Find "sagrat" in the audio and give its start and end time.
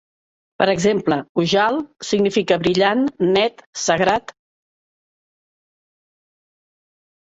3.83-4.35